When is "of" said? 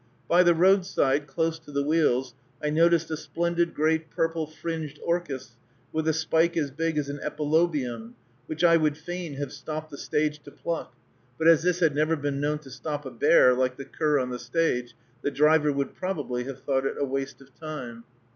17.39-17.53